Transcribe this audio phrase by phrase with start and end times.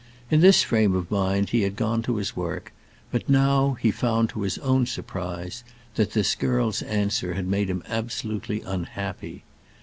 [0.31, 2.73] In this frame of mind he had gone to his work;
[3.11, 7.83] but now he found, to his own surprise, that this girl's answer had made him
[7.87, 9.43] absolutely unhappy.